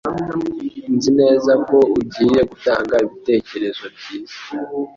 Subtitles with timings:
[0.95, 4.37] Nzi neza ko ugiye gutanga ibitekerezo byiza.